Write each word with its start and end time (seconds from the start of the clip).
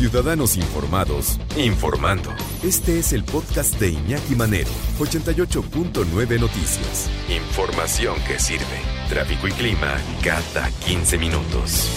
Ciudadanos 0.00 0.56
Informados, 0.56 1.38
informando. 1.58 2.30
Este 2.64 2.98
es 2.98 3.12
el 3.12 3.22
podcast 3.22 3.78
de 3.78 3.90
Iñaki 3.90 4.34
Manero, 4.34 4.70
88.9 4.98 6.40
Noticias. 6.40 7.10
Información 7.28 8.14
que 8.26 8.38
sirve. 8.38 8.64
Tráfico 9.10 9.46
y 9.46 9.50
clima 9.50 9.98
cada 10.24 10.70
15 10.86 11.18
minutos. 11.18 11.90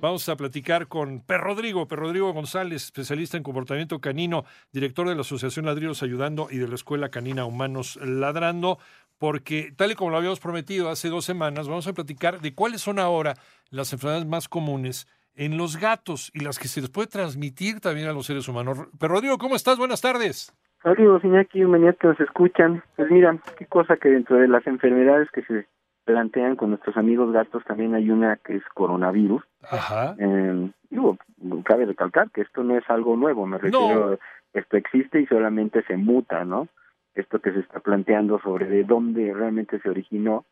Vamos 0.00 0.28
a 0.28 0.36
platicar 0.36 0.88
con 0.88 1.20
Per 1.20 1.40
Rodrigo, 1.40 1.86
Per 1.86 2.00
Rodrigo 2.00 2.32
González, 2.32 2.86
especialista 2.86 3.36
en 3.36 3.44
comportamiento 3.44 4.00
canino, 4.00 4.44
director 4.72 5.08
de 5.08 5.14
la 5.14 5.20
Asociación 5.20 5.66
Ladridos 5.66 6.02
Ayudando 6.02 6.48
y 6.50 6.56
de 6.56 6.66
la 6.66 6.74
Escuela 6.74 7.10
Canina 7.10 7.44
Humanos 7.44 7.96
Ladrando, 8.02 8.80
porque 9.18 9.72
tal 9.76 9.92
y 9.92 9.94
como 9.94 10.10
lo 10.10 10.16
habíamos 10.16 10.40
prometido 10.40 10.88
hace 10.88 11.08
dos 11.08 11.24
semanas, 11.24 11.68
vamos 11.68 11.86
a 11.86 11.92
platicar 11.92 12.40
de 12.40 12.54
cuáles 12.54 12.80
son 12.80 12.98
ahora 12.98 13.36
las 13.70 13.92
enfermedades 13.92 14.26
más 14.26 14.48
comunes 14.48 15.06
en 15.38 15.56
los 15.56 15.78
gatos 15.78 16.30
y 16.34 16.40
las 16.40 16.58
que 16.58 16.68
se 16.68 16.80
les 16.80 16.90
puede 16.90 17.06
transmitir 17.06 17.80
también 17.80 18.08
a 18.08 18.12
los 18.12 18.26
seres 18.26 18.48
humanos. 18.48 18.88
Pero 18.98 19.14
Rodrigo, 19.14 19.38
¿cómo 19.38 19.54
estás? 19.54 19.78
Buenas 19.78 20.00
tardes. 20.00 20.52
Saludos, 20.82 21.24
Iñaki, 21.24 21.64
mañana 21.64 21.92
que 21.92 22.08
nos 22.08 22.20
escuchan. 22.20 22.82
Pues 22.96 23.10
mira, 23.10 23.38
qué 23.56 23.66
cosa 23.66 23.96
que 23.96 24.10
dentro 24.10 24.36
de 24.36 24.48
las 24.48 24.66
enfermedades 24.66 25.28
que 25.30 25.42
se 25.42 25.66
plantean 26.04 26.56
con 26.56 26.70
nuestros 26.70 26.96
amigos 26.96 27.32
gatos 27.32 27.62
también 27.64 27.94
hay 27.94 28.10
una 28.10 28.36
que 28.36 28.56
es 28.56 28.62
coronavirus. 28.74 29.42
Ajá. 29.70 30.16
Eh, 30.18 30.70
digo, 30.90 31.16
cabe 31.64 31.86
recalcar 31.86 32.30
que 32.30 32.40
esto 32.40 32.64
no 32.64 32.76
es 32.76 32.88
algo 32.88 33.16
nuevo, 33.16 33.46
me 33.46 33.58
refiero, 33.58 34.18
esto 34.54 34.76
existe 34.76 35.20
y 35.20 35.26
solamente 35.26 35.82
se 35.84 35.96
muta, 35.96 36.44
¿no? 36.44 36.68
Esto 37.14 37.40
que 37.40 37.52
se 37.52 37.60
está 37.60 37.80
planteando 37.80 38.40
sobre 38.40 38.66
de 38.66 38.84
dónde 38.84 39.32
realmente 39.34 39.78
se 39.80 39.90
originó, 39.90 40.46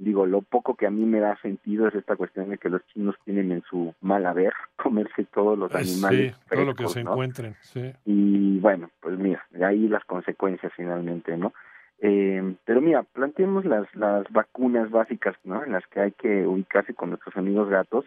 digo, 0.00 0.26
lo 0.26 0.40
poco 0.40 0.74
que 0.74 0.86
a 0.86 0.90
mí 0.90 1.04
me 1.04 1.20
da 1.20 1.36
sentido 1.42 1.86
es 1.86 1.94
esta 1.94 2.16
cuestión 2.16 2.48
de 2.48 2.58
que 2.58 2.70
los 2.70 2.84
chinos 2.86 3.14
tienen 3.24 3.52
en 3.52 3.62
su 3.62 3.94
mal 4.00 4.26
haber 4.26 4.52
comerse 4.76 5.24
todos 5.24 5.58
los 5.58 5.74
animales. 5.74 6.34
Sí, 6.34 6.42
todo 6.50 6.64
lo 6.64 6.74
que 6.74 6.88
se 6.88 7.00
encuentren, 7.00 7.54
sí. 7.60 7.92
Y 8.04 8.58
bueno, 8.58 8.90
pues 9.00 9.18
mira, 9.18 9.46
de 9.50 9.64
ahí 9.64 9.88
las 9.88 10.04
consecuencias 10.04 10.72
finalmente, 10.74 11.36
¿no? 11.36 11.52
Eh, 12.02 12.54
pero 12.64 12.80
mira, 12.80 13.02
planteemos 13.02 13.66
las, 13.66 13.94
las 13.94 14.24
vacunas 14.30 14.90
básicas, 14.90 15.36
¿no? 15.44 15.62
En 15.62 15.72
las 15.72 15.86
que 15.88 16.00
hay 16.00 16.12
que 16.12 16.46
ubicarse 16.46 16.94
con 16.94 17.10
nuestros 17.10 17.36
amigos 17.36 17.68
gatos, 17.68 18.06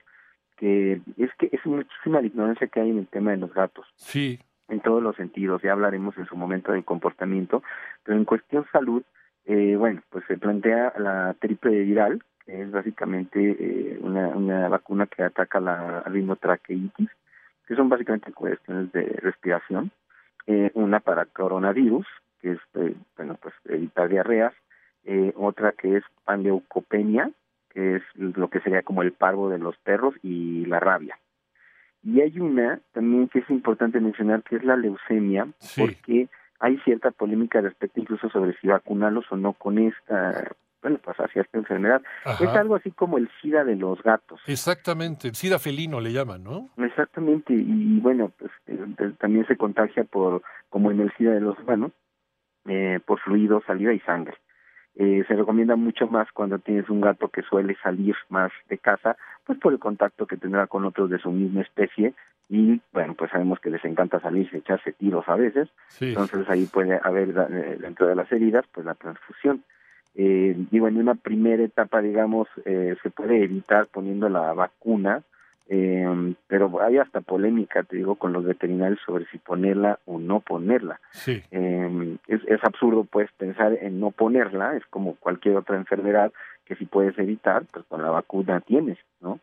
que 0.57 0.99
es 1.17 1.29
que 1.37 1.49
es 1.51 1.63
muchísima 1.65 2.21
la 2.21 2.27
ignorancia 2.27 2.67
que 2.67 2.79
hay 2.79 2.89
en 2.89 2.99
el 2.99 3.07
tema 3.07 3.31
de 3.31 3.37
los 3.37 3.53
gatos. 3.53 3.85
Sí. 3.95 4.39
En 4.67 4.79
todos 4.79 5.03
los 5.03 5.15
sentidos, 5.15 5.61
ya 5.61 5.73
hablaremos 5.73 6.17
en 6.17 6.25
su 6.25 6.35
momento 6.35 6.71
del 6.71 6.83
comportamiento, 6.83 7.61
pero 8.03 8.17
en 8.17 8.25
cuestión 8.25 8.65
salud, 8.71 9.03
eh, 9.45 9.75
bueno, 9.77 10.01
pues 10.09 10.23
se 10.27 10.37
plantea 10.37 10.93
la 10.97 11.35
triple 11.39 11.83
viral, 11.83 12.23
que 12.45 12.61
es 12.61 12.71
básicamente 12.71 13.39
eh, 13.59 13.99
una, 14.01 14.27
una 14.29 14.67
vacuna 14.69 15.07
que 15.07 15.23
ataca 15.23 15.59
la 15.59 16.01
rinotraqueitis, 16.01 17.09
que 17.67 17.75
son 17.75 17.89
básicamente 17.89 18.31
cuestiones 18.33 18.91
de 18.91 19.03
respiración, 19.21 19.91
eh, 20.47 20.71
una 20.73 20.99
para 20.99 21.25
coronavirus, 21.25 22.05
que 22.41 22.51
es, 22.51 22.59
eh, 22.75 22.93
bueno, 23.15 23.37
pues 23.41 23.53
evitar 23.65 24.09
diarreas, 24.09 24.53
eh, 25.05 25.33
otra 25.35 25.71
que 25.71 25.97
es 25.97 26.03
panleucopenia, 26.25 27.31
que 27.69 27.95
es 27.97 28.03
lo 28.15 28.49
que 28.49 28.59
sería 28.59 28.83
como 28.83 29.01
el 29.01 29.13
parvo 29.13 29.49
de 29.49 29.57
los 29.59 29.77
perros 29.77 30.13
y 30.21 30.65
la 30.65 30.79
rabia. 30.79 31.17
Y 32.03 32.19
hay 32.19 32.37
una 32.39 32.79
también 32.91 33.29
que 33.29 33.39
es 33.39 33.49
importante 33.49 33.99
mencionar, 34.01 34.43
que 34.43 34.57
es 34.57 34.63
la 34.63 34.75
leucemia, 34.75 35.47
Sí. 35.59 35.81
porque 35.81 36.27
hay 36.63 36.77
cierta 36.85 37.11
polémica 37.11 37.59
respecto 37.59 37.99
incluso 37.99 38.29
sobre 38.29 38.57
si 38.59 38.67
vacunarlos 38.67 39.25
o 39.31 39.35
no 39.35 39.51
con 39.51 39.77
esta, 39.77 40.55
bueno, 40.81 40.97
pues 41.03 41.17
hacia 41.17 41.41
esta 41.41 41.57
enfermedad. 41.57 42.01
Ajá. 42.23 42.41
Es 42.41 42.49
algo 42.51 42.75
así 42.75 42.89
como 42.91 43.17
el 43.17 43.29
SIDA 43.41 43.65
de 43.65 43.75
los 43.75 44.01
gatos. 44.01 44.39
Exactamente, 44.47 45.27
el 45.27 45.35
SIDA 45.35 45.59
felino 45.59 45.99
le 45.99 46.13
llaman, 46.13 46.41
¿no? 46.41 46.69
Exactamente, 46.77 47.53
y 47.53 47.99
bueno, 47.99 48.31
pues 48.39 48.49
eh, 48.67 49.11
también 49.19 49.45
se 49.45 49.57
contagia 49.57 50.05
por, 50.05 50.41
como 50.69 50.89
en 50.89 51.01
el 51.01 51.11
SIDA 51.17 51.33
de 51.33 51.41
los 51.41 51.59
humanos, 51.59 51.91
eh, 52.65 53.01
por 53.05 53.19
fluido, 53.19 53.61
saliva 53.67 53.91
y 53.91 53.99
sangre. 53.99 54.37
Eh, 54.95 55.25
se 55.27 55.35
recomienda 55.35 55.75
mucho 55.75 56.07
más 56.07 56.31
cuando 56.31 56.59
tienes 56.59 56.89
un 56.89 57.01
gato 57.01 57.27
que 57.27 57.41
suele 57.41 57.75
salir 57.83 58.15
más 58.29 58.53
de 58.69 58.77
casa, 58.77 59.17
pues 59.43 59.59
por 59.59 59.73
el 59.73 59.79
contacto 59.79 60.27
que 60.27 60.37
tendrá 60.37 60.67
con 60.67 60.85
otros 60.85 61.09
de 61.09 61.19
su 61.19 61.29
misma 61.29 61.59
especie 61.59 62.13
sabemos 63.33 63.59
que 63.59 63.69
les 63.69 63.83
encanta 63.83 64.21
salirse, 64.21 64.57
echarse 64.57 64.93
tiros 64.93 65.27
a 65.27 65.35
veces, 65.35 65.67
Sí. 65.89 66.09
entonces 66.09 66.49
ahí 66.49 66.65
puede 66.65 66.97
haber 67.03 67.29
eh, 67.29 67.77
dentro 67.81 68.07
de 68.07 68.15
las 68.15 68.31
heridas 68.31 68.63
pues 68.71 68.85
la 68.85 68.93
transfusión. 68.93 69.63
Eh, 70.15 70.55
digo, 70.71 70.87
en 70.87 70.97
una 70.97 71.15
primera 71.15 71.63
etapa, 71.63 72.01
digamos, 72.01 72.47
eh, 72.65 72.95
se 73.03 73.09
puede 73.09 73.43
evitar 73.43 73.87
poniendo 73.87 74.29
la 74.29 74.53
vacuna, 74.53 75.23
eh, 75.69 76.33
pero 76.47 76.81
hay 76.81 76.97
hasta 76.97 77.21
polémica, 77.21 77.83
te 77.83 77.95
digo, 77.97 78.15
con 78.15 78.31
los 78.31 78.45
veterinarios 78.45 78.99
sobre 79.05 79.25
si 79.27 79.39
ponerla 79.39 79.97
o 80.05 80.19
no 80.19 80.39
ponerla. 80.39 80.99
Sí. 81.11 81.41
Eh, 81.51 82.17
es, 82.27 82.41
es 82.47 82.63
absurdo, 82.63 83.05
pues, 83.05 83.31
pensar 83.37 83.73
en 83.81 83.99
no 83.99 84.11
ponerla, 84.11 84.75
es 84.75 84.85
como 84.91 85.15
cualquier 85.15 85.55
otra 85.57 85.77
enfermedad 85.77 86.31
que 86.65 86.75
si 86.75 86.85
puedes 86.85 87.17
evitar, 87.17 87.63
pues 87.71 87.83
con 87.89 88.01
la 88.03 88.09
vacuna 88.11 88.59
tienes, 88.61 88.97
¿no? 89.19 89.39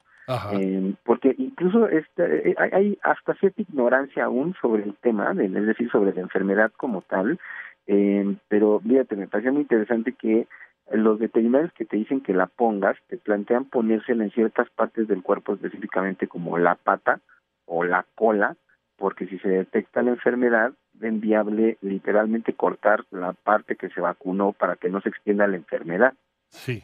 Eh, 0.52 0.94
porque 1.04 1.34
incluso 1.38 1.88
este, 1.88 2.50
eh, 2.50 2.54
hay, 2.58 2.70
hay 2.72 2.98
hasta 3.02 3.34
cierta 3.34 3.62
ignorancia 3.62 4.24
aún 4.24 4.54
sobre 4.60 4.84
el 4.84 4.94
tema, 4.96 5.34
de- 5.34 5.46
es 5.46 5.66
decir, 5.66 5.90
sobre 5.90 6.12
la 6.14 6.20
enfermedad 6.20 6.70
como 6.76 7.02
tal, 7.02 7.38
eh, 7.86 8.36
pero 8.48 8.80
fíjate, 8.80 9.16
me 9.16 9.26
parece 9.28 9.50
muy 9.50 9.62
interesante 9.62 10.12
que 10.12 10.46
los 10.92 11.18
veterinarios 11.18 11.72
que 11.72 11.84
te 11.84 11.96
dicen 11.96 12.20
que 12.20 12.32
la 12.34 12.46
pongas, 12.46 12.96
te 13.08 13.16
plantean 13.16 13.64
ponérsela 13.64 14.24
en 14.24 14.30
ciertas 14.30 14.68
partes 14.70 15.06
del 15.08 15.22
cuerpo, 15.22 15.54
específicamente 15.54 16.26
como 16.26 16.58
la 16.58 16.74
pata 16.74 17.20
o 17.66 17.84
la 17.84 18.04
cola, 18.14 18.56
porque 18.96 19.26
si 19.26 19.38
se 19.38 19.48
detecta 19.48 20.02
la 20.02 20.10
enfermedad, 20.10 20.72
es 21.00 21.20
viable 21.20 21.78
literalmente 21.80 22.52
cortar 22.52 23.04
la 23.10 23.32
parte 23.32 23.76
que 23.76 23.88
se 23.88 24.00
vacunó 24.00 24.52
para 24.52 24.76
que 24.76 24.90
no 24.90 25.00
se 25.00 25.08
extienda 25.08 25.46
la 25.46 25.56
enfermedad. 25.56 26.12
Sí. 26.50 26.82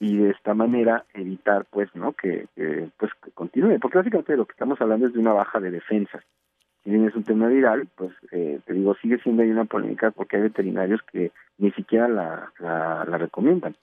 Y 0.00 0.16
de 0.16 0.30
esta 0.30 0.54
manera 0.54 1.04
evitar 1.14 1.66
pues 1.70 1.94
no 1.94 2.14
que, 2.14 2.46
pues 2.98 3.12
que 3.22 3.30
continúe 3.32 3.78
porque 3.78 3.98
básicamente 3.98 4.36
lo 4.36 4.46
que 4.46 4.52
estamos 4.52 4.80
hablando 4.80 5.06
es 5.06 5.12
de 5.12 5.20
una 5.20 5.34
baja 5.34 5.60
de 5.60 5.70
defensas 5.70 6.24
si 6.82 6.90
bien 6.90 7.06
es 7.06 7.14
un 7.14 7.24
tema 7.24 7.48
viral 7.48 7.86
pues 7.94 8.10
eh, 8.32 8.58
te 8.66 8.72
digo 8.72 8.96
sigue 9.02 9.18
siendo 9.22 9.42
ahí 9.42 9.50
una 9.50 9.66
polémica 9.66 10.10
porque 10.10 10.36
hay 10.36 10.42
veterinarios 10.42 11.00
que 11.12 11.30
ni 11.60 11.70
siquiera 11.72 12.08
la, 12.08 12.52
la, 12.58 13.18
recomiendan. 13.18 13.76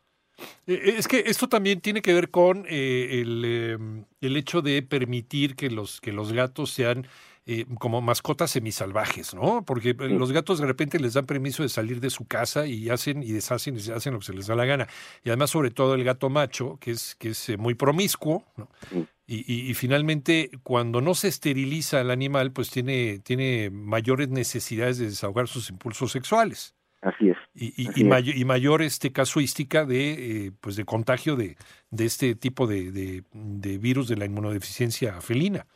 Eh, 0.66 0.96
Es 0.98 1.08
que 1.08 1.20
esto 1.28 1.48
también 1.48 1.80
tiene 1.80 2.02
que 2.02 2.14
ver 2.14 2.30
con 2.30 2.66
eh, 2.68 3.22
el, 3.22 3.44
eh, 3.46 3.78
el 4.22 4.38
hecho 4.38 4.62
de 4.62 4.82
permitir 4.82 5.56
que 5.56 5.70
los, 5.70 6.02
que 6.02 6.12
los 6.12 6.34
gatos 6.34 6.72
sean 6.72 7.06
eh, 7.50 7.66
como 7.80 8.02
mascotas 8.02 8.52
semisalvajes, 8.52 9.34
¿no? 9.34 9.64
Porque 9.66 9.92
eh, 9.92 10.10
los 10.10 10.32
gatos 10.34 10.60
de 10.60 10.66
repente 10.68 11.00
les 11.00 11.14
dan 11.14 11.26
permiso 11.26 11.64
de 11.64 11.70
salir 11.70 12.00
de 12.02 12.10
su 12.10 12.26
casa 12.26 12.68
y 12.68 12.90
hacen 12.90 13.24
y 13.24 13.32
deshacen 13.32 13.78
y 13.78 13.92
hacen 13.92 14.14
lo 14.14 14.20
que 14.20 14.26
se 14.26 14.34
les 14.34 14.48
da 14.48 14.56
la 14.56 14.66
gana. 14.66 14.88
Y 15.24 15.30
además, 15.30 15.50
sobre 15.50 15.72
todo, 15.72 15.96
el 15.96 16.04
gato 16.04 16.30
macho, 16.30 16.78
que 16.80 16.92
es, 16.92 17.16
que 17.16 17.30
es 17.30 17.50
eh, 17.50 17.58
muy 17.58 17.74
promiscuo, 17.74 18.44
¿no? 18.58 18.70
Sí. 18.92 19.06
Y, 19.26 19.38
y- 19.54 19.70
y 19.70 19.74
finalmente, 19.74 20.52
cuando 20.64 21.02
no 21.02 21.16
se 21.16 21.28
esteriliza 21.30 22.00
el 22.02 22.12
animal, 22.12 22.52
pues 22.52 22.70
tiene, 22.70 23.20
tiene 23.20 23.70
mayores 23.72 24.30
necesidades 24.30 24.98
de 25.00 25.06
desahogar 25.06 25.48
sus 25.48 25.70
impulsos 25.70 26.12
sexuales 26.12 26.74
así 27.02 27.30
es 27.30 27.38
y, 27.54 27.88
Así 27.90 28.02
y 28.02 28.04
es. 28.04 28.08
mayo- 28.08 28.34
y 28.36 28.44
mayor 28.44 28.82
este 28.82 29.12
casuística 29.12 29.86
de 29.86 30.46
eh, 30.48 30.52
pues 30.60 30.76
de 30.76 30.84
contagio 30.84 31.36
de, 31.36 31.56
de 31.92 32.06
este 32.06 32.34
tipo 32.36 32.66
de, 32.68 32.92
de, 32.92 33.24
de 33.34 33.78
virus 33.78 34.08
de 34.08 34.16
la 34.18 34.26
inmunodeficiencia 34.26 35.22
felina. 35.22 35.68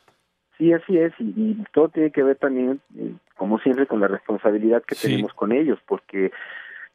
Sí 0.62 0.72
así 0.72 0.98
es 0.98 1.12
y, 1.18 1.24
y 1.36 1.64
todo 1.72 1.88
tiene 1.88 2.10
que 2.10 2.22
ver 2.22 2.36
también 2.36 2.80
eh, 2.96 3.12
como 3.36 3.58
siempre 3.58 3.86
con 3.86 4.00
la 4.00 4.08
responsabilidad 4.08 4.82
que 4.84 4.94
Sí. 4.94 5.08
tenemos 5.08 5.32
con 5.34 5.50
ellos 5.52 5.78
porque 5.86 6.30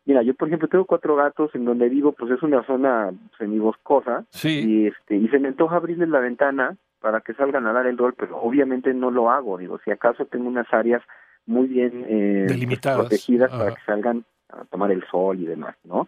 mira 0.06 0.22
yo 0.24 0.34
por 0.34 0.48
ejemplo 0.48 0.68
tengo 0.70 0.86
cuatro 0.86 1.16
gatos 1.16 1.54
en 1.54 1.66
donde 1.66 1.90
vivo 1.90 2.14
pues 2.14 2.32
es 2.32 2.42
una 2.44 2.64
zona 2.64 3.12
semiboscosa 3.38 4.24
Sí, 4.30 4.64
y 4.66 4.88
este 4.88 5.16
y 5.18 5.28
se 5.30 5.40
me 5.40 5.50
antoja 5.50 5.76
abrirles 5.76 6.10
la 6.10 6.20
ventana 6.20 6.78
para 7.02 7.22
que 7.22 7.34
salgan 7.34 7.68
a 7.68 7.74
dar 7.74 7.88
el 7.88 7.98
rol 7.98 8.14
pero 8.18 8.38
obviamente 8.38 8.94
no 8.94 9.12
lo 9.12 9.30
hago 9.32 9.58
digo 9.58 9.80
si 9.84 9.92
acaso 9.92 10.26
tengo 10.26 10.48
unas 10.48 10.72
áreas 10.74 11.02
muy 11.46 11.68
bien 11.68 12.06
eh, 12.08 12.46
Delimitadas. 12.48 13.00
protegidas 13.02 13.52
Ajá. 13.52 13.64
para 13.64 13.76
que 13.76 13.82
salgan 13.86 14.24
a 14.50 14.64
tomar 14.66 14.92
el 14.92 15.04
sol 15.12 15.40
y 15.40 15.46
demás 15.46 15.76
no 15.84 16.08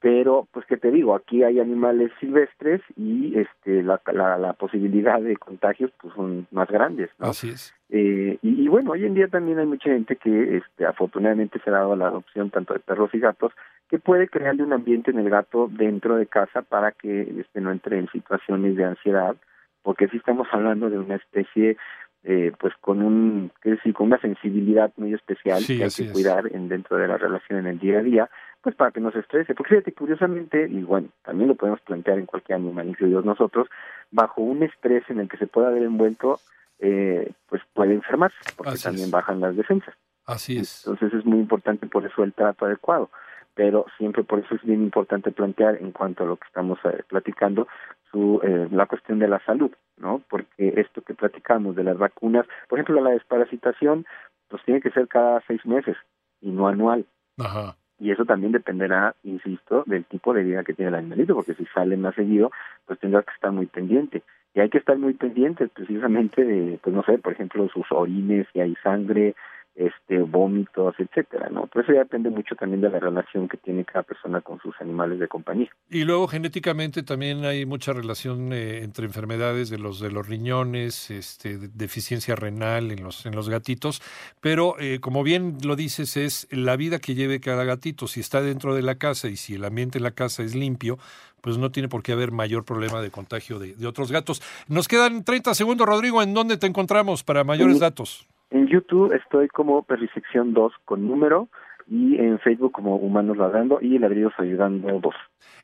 pero 0.00 0.46
pues 0.52 0.64
que 0.66 0.76
te 0.76 0.90
digo 0.90 1.14
aquí 1.14 1.42
hay 1.42 1.58
animales 1.60 2.10
silvestres 2.20 2.80
y 2.96 3.38
este 3.38 3.82
la, 3.82 4.00
la, 4.12 4.38
la 4.38 4.52
posibilidad 4.52 5.20
de 5.20 5.36
contagios 5.36 5.90
pues 6.00 6.14
son 6.14 6.46
más 6.52 6.68
grandes 6.68 7.10
no 7.18 7.28
así 7.28 7.50
es. 7.50 7.74
eh, 7.88 8.38
y, 8.42 8.62
y 8.64 8.68
bueno, 8.68 8.92
hoy 8.92 9.04
en 9.04 9.14
día 9.14 9.28
también 9.28 9.58
hay 9.58 9.66
mucha 9.66 9.90
gente 9.90 10.16
que 10.16 10.58
este, 10.58 10.86
afortunadamente 10.86 11.58
se 11.64 11.70
ha 11.70 11.74
dado 11.74 11.96
la 11.96 12.08
adopción 12.08 12.50
tanto 12.50 12.74
de 12.74 12.80
perros 12.80 13.10
y 13.12 13.18
gatos 13.18 13.52
que 13.88 13.98
puede 13.98 14.28
crearle 14.28 14.62
un 14.62 14.72
ambiente 14.74 15.10
en 15.10 15.18
el 15.18 15.30
gato 15.30 15.68
dentro 15.72 16.16
de 16.16 16.26
casa 16.26 16.62
para 16.62 16.92
que 16.92 17.22
este, 17.40 17.60
no 17.60 17.72
entre 17.72 17.98
en 17.98 18.08
situaciones 18.10 18.76
de 18.76 18.84
ansiedad, 18.84 19.34
porque 19.82 20.08
sí 20.08 20.18
estamos 20.18 20.46
hablando 20.52 20.90
de 20.90 20.98
una 20.98 21.14
especie 21.16 21.76
eh, 22.24 22.52
pues 22.60 22.74
con 22.80 23.00
un 23.00 23.50
decir, 23.64 23.94
con 23.94 24.08
una 24.08 24.20
sensibilidad 24.20 24.92
muy 24.96 25.14
especial 25.14 25.60
Sí, 25.60 25.78
que 25.78 25.84
hay 25.84 25.90
que 25.90 26.02
es. 26.02 26.12
cuidar 26.12 26.52
en 26.52 26.68
dentro 26.68 26.96
de 26.98 27.08
la 27.08 27.16
relación 27.16 27.60
en 27.60 27.66
el 27.68 27.78
día 27.78 28.00
a 28.00 28.02
día 28.02 28.30
pues 28.68 28.76
para 28.76 28.90
que 28.90 29.00
no 29.00 29.10
se 29.10 29.20
estrese 29.20 29.54
porque 29.54 29.76
fíjate 29.76 29.92
curiosamente 29.92 30.68
y 30.68 30.82
bueno 30.82 31.08
también 31.22 31.48
lo 31.48 31.54
podemos 31.54 31.80
plantear 31.80 32.18
en 32.18 32.26
cualquier 32.26 32.56
animal 32.56 32.88
incluidos 32.88 33.24
nosotros 33.24 33.68
bajo 34.10 34.40
un 34.40 34.62
estrés 34.62 35.04
en 35.08 35.20
el 35.20 35.28
que 35.28 35.36
se 35.36 35.46
pueda 35.46 35.68
haber 35.68 35.82
envuelto, 35.82 36.40
eh, 36.78 37.32
pues 37.48 37.62
puede 37.74 37.94
enfermarse, 37.94 38.36
porque 38.56 38.78
también 38.82 39.10
bajan 39.10 39.40
las 39.40 39.56
defensas. 39.56 39.94
Así 40.26 40.58
es. 40.58 40.86
Entonces 40.86 41.18
es 41.18 41.24
muy 41.24 41.38
importante 41.38 41.86
por 41.86 42.04
eso 42.04 42.22
el 42.22 42.32
trato 42.32 42.66
adecuado, 42.66 43.10
pero 43.54 43.86
siempre 43.96 44.24
por 44.24 44.40
eso 44.40 44.54
es 44.54 44.62
bien 44.62 44.82
importante 44.82 45.30
plantear 45.30 45.76
en 45.76 45.92
cuanto 45.92 46.24
a 46.24 46.26
lo 46.26 46.36
que 46.36 46.46
estamos 46.46 46.78
eh, 46.84 47.02
platicando 47.08 47.66
su 48.10 48.40
eh, 48.42 48.68
la 48.70 48.86
cuestión 48.86 49.18
de 49.18 49.28
la 49.28 49.44
salud, 49.44 49.70
¿no? 49.96 50.22
Porque 50.28 50.74
esto 50.76 51.02
que 51.02 51.14
platicamos 51.14 51.76
de 51.76 51.84
las 51.84 51.98
vacunas, 51.98 52.46
por 52.68 52.78
ejemplo, 52.78 53.02
la 53.02 53.10
desparasitación, 53.10 54.06
pues 54.48 54.62
tiene 54.64 54.80
que 54.80 54.90
ser 54.90 55.08
cada 55.08 55.42
seis 55.46 55.64
meses 55.66 55.96
y 56.40 56.50
no 56.50 56.68
anual. 56.68 57.04
Ajá. 57.38 57.76
Y 58.00 58.10
eso 58.10 58.24
también 58.24 58.52
dependerá, 58.52 59.14
insisto, 59.24 59.82
del 59.86 60.04
tipo 60.04 60.32
de 60.32 60.44
vida 60.44 60.64
que 60.64 60.74
tiene 60.74 60.90
el 60.90 60.94
animalito, 60.94 61.34
porque 61.34 61.54
si 61.54 61.64
sale 61.66 61.96
más 61.96 62.14
seguido, 62.14 62.50
pues 62.86 62.98
tendrá 63.00 63.22
que 63.22 63.32
estar 63.32 63.50
muy 63.50 63.66
pendiente. 63.66 64.22
Y 64.54 64.60
hay 64.60 64.70
que 64.70 64.78
estar 64.78 64.96
muy 64.96 65.14
pendientes 65.14 65.70
precisamente 65.70 66.44
de, 66.44 66.78
pues 66.82 66.94
no 66.94 67.02
sé, 67.02 67.18
por 67.18 67.32
ejemplo, 67.32 67.68
sus 67.68 67.86
orines, 67.90 68.46
si 68.52 68.60
hay 68.60 68.74
sangre, 68.82 69.34
este 69.78 70.18
vómitos, 70.22 70.94
etcétera, 70.98 71.48
¿no? 71.50 71.68
Pero 71.72 71.84
eso 71.84 71.92
ya 71.92 72.00
depende 72.00 72.30
mucho 72.30 72.56
también 72.56 72.80
de 72.80 72.90
la 72.90 72.98
relación 72.98 73.48
que 73.48 73.56
tiene 73.56 73.84
cada 73.84 74.02
persona 74.02 74.40
con 74.40 74.58
sus 74.60 74.74
animales 74.80 75.20
de 75.20 75.28
compañía. 75.28 75.70
Y 75.88 76.04
luego 76.04 76.26
genéticamente 76.26 77.04
también 77.04 77.44
hay 77.44 77.64
mucha 77.64 77.92
relación 77.92 78.52
eh, 78.52 78.82
entre 78.82 79.06
enfermedades 79.06 79.70
de 79.70 79.78
los 79.78 80.00
de 80.00 80.10
los 80.10 80.26
riñones, 80.26 81.10
este 81.10 81.58
deficiencia 81.58 82.34
renal 82.34 82.90
en 82.90 83.04
los 83.04 83.24
en 83.24 83.36
los 83.36 83.48
gatitos, 83.48 84.02
pero 84.40 84.74
eh, 84.80 84.98
como 85.00 85.22
bien 85.22 85.58
lo 85.64 85.76
dices 85.76 86.16
es 86.16 86.48
la 86.50 86.76
vida 86.76 86.98
que 86.98 87.14
lleve 87.14 87.40
cada 87.40 87.62
gatito, 87.64 88.08
si 88.08 88.18
está 88.18 88.42
dentro 88.42 88.74
de 88.74 88.82
la 88.82 88.96
casa 88.96 89.28
y 89.28 89.36
si 89.36 89.54
el 89.54 89.64
ambiente 89.64 89.98
en 89.98 90.04
la 90.04 90.10
casa 90.10 90.42
es 90.42 90.56
limpio, 90.56 90.98
pues 91.40 91.56
no 91.56 91.70
tiene 91.70 91.88
por 91.88 92.02
qué 92.02 92.12
haber 92.12 92.32
mayor 92.32 92.64
problema 92.64 93.00
de 93.00 93.12
contagio 93.12 93.60
de, 93.60 93.74
de 93.76 93.86
otros 93.86 94.10
gatos. 94.10 94.42
Nos 94.66 94.88
quedan 94.88 95.22
30 95.22 95.54
segundos, 95.54 95.86
Rodrigo, 95.86 96.20
¿en 96.20 96.34
dónde 96.34 96.56
te 96.56 96.66
encontramos 96.66 97.22
para 97.22 97.44
mayores 97.44 97.78
datos? 97.78 98.26
En 98.50 98.66
YouTube 98.66 99.12
estoy 99.12 99.48
como 99.48 99.82
Perrisección 99.82 100.54
2 100.54 100.72
con 100.84 101.06
número 101.06 101.48
y 101.90 102.18
en 102.18 102.38
Facebook 102.38 102.72
como 102.72 102.96
Humanos 102.96 103.36
Ladrando 103.36 103.78
y 103.80 103.98
Ladrillos 103.98 104.32
Ayudando 104.36 105.00
2. 105.00 105.14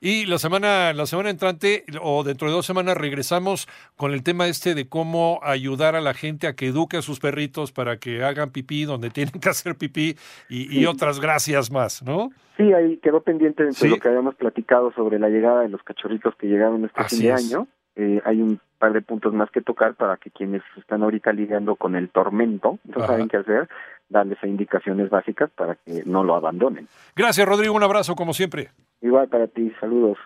Y 0.01 0.27
la 0.27 0.39
semana, 0.39 0.93
la 0.93 1.07
semana 1.07 1.31
entrante 1.31 1.85
o 2.01 2.25
dentro 2.25 2.49
de 2.49 2.55
dos 2.55 2.67
semanas 2.67 2.97
regresamos 2.97 3.69
con 3.97 4.13
el 4.13 4.23
tema 4.23 4.47
este 4.47 4.75
de 4.75 4.89
cómo 4.89 5.41
ayudar 5.43 5.97
a 5.97 6.01
la 6.01 6.15
gente 6.15 6.47
a 6.47 6.55
que 6.55 6.69
eduque 6.69 6.97
a 6.97 7.03
sus 7.03 7.21
perritos 7.21 7.73
para 7.73 7.99
que 7.99 8.23
hagan 8.23 8.51
pipí 8.51 8.85
donde 8.85 9.11
tienen 9.11 9.39
que 9.41 9.49
hacer 9.49 9.77
pipí 9.77 10.17
y, 10.49 10.85
otras 10.87 11.21
gracias 11.21 11.71
más, 11.71 12.03
¿no? 12.03 12.31
Sí, 12.57 12.73
ahí 12.73 12.99
quedó 12.99 13.23
pendiente 13.23 13.65
de 13.65 13.89
lo 13.89 13.97
que 13.97 14.09
habíamos 14.09 14.35
platicado 14.37 14.93
sobre 14.93 15.19
la 15.19 15.29
llegada 15.29 15.63
de 15.63 15.69
los 15.69 15.83
cachorritos 15.83 16.35
que 16.37 16.47
llegaron 16.47 16.85
este 16.85 17.05
fin 17.05 17.21
de 17.21 17.33
año. 17.33 17.69
Eh, 17.97 18.21
hay 18.25 18.43
un 18.43 18.61
par 18.79 18.93
de 18.93 19.03
puntos 19.03 19.33
más 19.33 19.51
que 19.51 19.61
tocar 19.61 19.95
para 19.95 20.17
que 20.17 20.31
quienes 20.31 20.63
están 20.77 21.03
ahorita 21.03 21.33
lidiando 21.33 21.77
con 21.77 21.95
el 21.95 22.09
tormento 22.09 22.79
no 22.85 23.07
saben 23.07 23.29
qué 23.29 23.37
hacer, 23.37 23.69
darles 24.09 24.39
indicaciones 24.43 25.11
básicas 25.11 25.51
para 25.51 25.77
que 25.77 26.03
no 26.05 26.25
lo 26.25 26.35
abandonen. 26.35 26.89
Gracias, 27.17 27.47
Rodrigo. 27.47 27.75
Un 27.75 27.83
abrazo, 27.83 28.15
como 28.15 28.35
siempre. 28.35 28.71
Igual 29.01 29.29
para 29.29 29.47
ti. 29.47 29.73
Saludos. 29.81 30.19